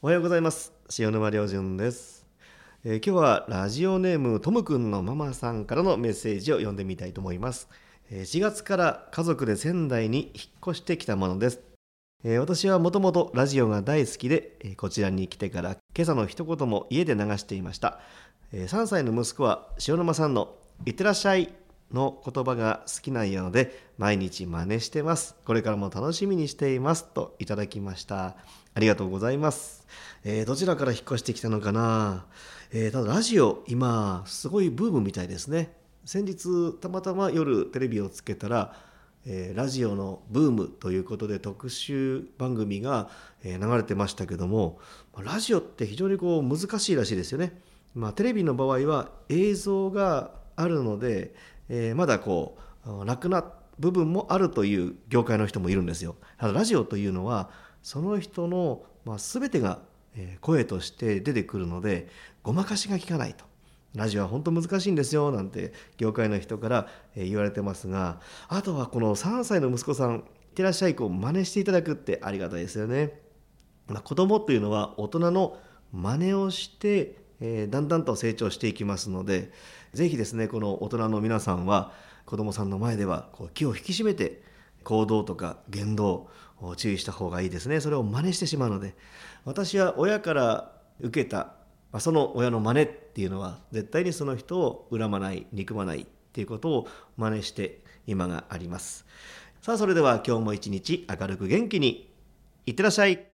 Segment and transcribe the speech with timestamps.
[0.00, 0.72] おはようございます。
[0.96, 2.24] 塩沼良純です、
[2.84, 7.68] えー今日はラジオネームとむくんのママさんからのメッセージを読んでみたいと思います。
[8.12, 11.60] えー4月から家族で仙台に引っ越してきたものです。
[12.22, 17.98] えー私はもともとラジオが大好きで、えこちらに来てから今朝の一言も家で流していました、
[18.52, 20.54] え3歳の息子は塩沼さんの
[20.86, 21.52] 「いってらっしゃい」
[21.92, 25.36] の言葉が好きなようで毎日真似してます。
[25.44, 27.06] これからも楽しみにしています。
[27.06, 28.36] といただきました。
[28.74, 29.86] ありがとうございます、
[30.22, 32.26] えーどちらから引っ越してきたのかな、
[32.70, 35.74] えーただラジオ今すごいブームみたいですね。
[36.04, 38.76] 先日たまたま夜テレビをつけたら
[39.26, 43.10] えーラジオのブームということで特集番組が、
[43.42, 44.78] えー流れてましたけども
[45.12, 47.60] まあラジオって非常にこう難しいらしいですよね。
[47.94, 51.34] まあ、テレビの場合は映像があるので、
[51.68, 53.44] えーまだこう楽な
[53.78, 56.16] 部分もあるという業界の人もいるんですよ。
[56.38, 57.50] ただラジオというのは
[57.82, 59.80] その人の、まあ、全てが、
[60.40, 62.08] 声として出てくるので
[62.42, 63.44] ごまかしが効かないと。
[63.94, 70.22] ラジオは本当難しいんですよなんて業界の人から言われてますがあとはこの3歳の息子さん「いっ
[70.54, 73.20] てらっしゃい」こう真似していただくってありがたいですよね。
[73.86, 75.56] まあ、子供というのは大人の
[75.92, 79.50] 真似をして、えーだんだんと成長していきますので
[79.92, 81.92] ぜひですねこの大人の皆さんは
[82.26, 84.42] 子供さんの前ではこう気を引き締めて
[84.84, 86.28] 行動とか言動
[86.60, 87.80] を注意した方がいいですね。
[87.80, 88.94] それを真似してしまうので
[89.44, 91.54] 私は親から受けた
[91.92, 99.06] まあその親の真似っていうのは絶対にその人を恨まない憎まないっていうことを真似して今があります。
[99.62, 102.12] さあそれでは今日も一日明るく元気に
[102.66, 103.26] いってらっしゃい。